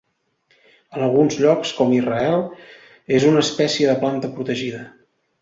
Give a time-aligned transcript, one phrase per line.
[0.95, 2.41] En alguns llocs, com Israel,
[3.19, 4.83] és una espècie de planta protegida.